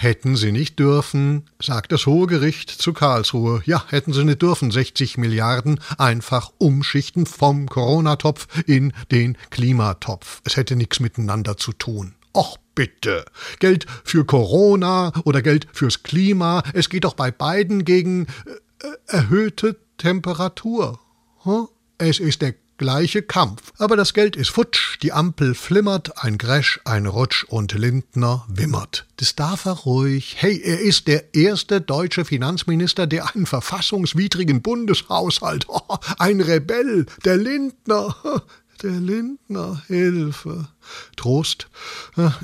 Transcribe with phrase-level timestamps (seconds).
[0.00, 3.62] Hätten sie nicht dürfen, sagt das Hohe Gericht zu Karlsruhe.
[3.64, 10.40] Ja, hätten sie nicht dürfen, 60 Milliarden einfach umschichten vom Corona-Topf in den Klimatopf.
[10.44, 12.14] Es hätte nichts miteinander zu tun.
[12.32, 13.24] Och bitte.
[13.58, 16.62] Geld für Corona oder Geld fürs Klima.
[16.74, 21.00] Es geht doch bei beiden gegen äh, erhöhte Temperatur.
[21.42, 21.66] Hm?
[21.98, 23.72] Es ist der gleiche Kampf.
[23.78, 29.06] Aber das Geld ist futsch, die Ampel flimmert, ein Gresch, ein Rutsch und Lindner wimmert.
[29.16, 30.36] Das darf er ruhig.
[30.38, 37.36] Hey, er ist der erste deutsche Finanzminister, der einen verfassungswidrigen Bundeshaushalt, oh, ein Rebell, der
[37.36, 38.16] Lindner.
[38.80, 40.68] Der Lindner, Hilfe.
[41.16, 41.66] Trost.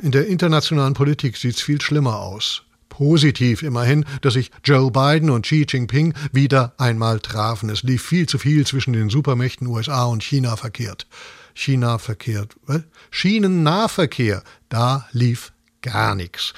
[0.03, 2.64] In der internationalen Politik sieht's viel schlimmer aus.
[2.95, 7.69] Positiv immerhin, dass sich Joe Biden und Xi Jinping wieder einmal trafen.
[7.69, 11.09] Es lief viel zu viel zwischen den Supermächten USA und China verkehrt.
[11.55, 12.55] China verkehrt.
[12.67, 12.83] Was?
[13.11, 14.45] Schienennahverkehr.
[14.69, 16.55] Da lief gar nichts.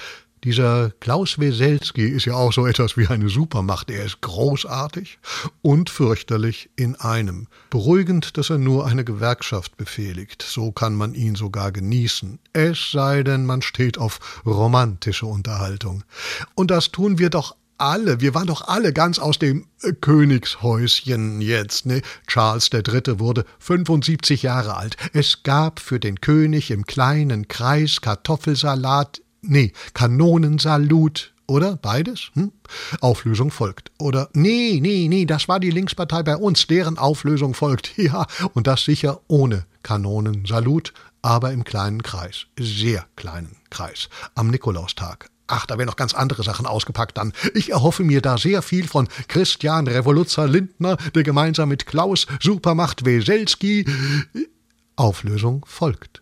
[0.47, 3.91] Dieser Klaus Weselski ist ja auch so etwas wie eine Supermacht.
[3.91, 5.19] Er ist großartig
[5.61, 7.47] und fürchterlich in einem.
[7.69, 10.41] Beruhigend, dass er nur eine Gewerkschaft befehligt.
[10.41, 12.39] So kann man ihn sogar genießen.
[12.53, 16.05] Es sei denn, man steht auf romantische Unterhaltung.
[16.55, 21.41] Und das tun wir doch alle, wir waren doch alle ganz aus dem äh, Königshäuschen
[21.41, 22.01] jetzt, ne?
[22.25, 23.19] Charles III.
[23.19, 24.95] wurde 75 Jahre alt.
[25.11, 31.33] Es gab für den König im kleinen Kreis Kartoffelsalat Nee, Kanonensalut.
[31.49, 32.31] Oder beides?
[32.33, 32.51] Hm?
[32.99, 33.91] Auflösung folgt.
[33.99, 37.91] Oder nee, nee, nee, das war die Linkspartei bei uns, deren Auflösung folgt.
[37.97, 42.47] Ja, und das sicher ohne Kanonensalut, aber im kleinen Kreis.
[42.59, 44.09] Sehr kleinen Kreis.
[44.35, 45.29] Am Nikolaustag.
[45.47, 47.31] Ach, da werden noch ganz andere Sachen ausgepackt dann.
[47.53, 53.05] Ich erhoffe mir da sehr viel von Christian Revoluzzer Lindner, der gemeinsam mit Klaus Supermacht
[53.05, 53.85] Weselski
[54.97, 56.21] Auflösung folgt.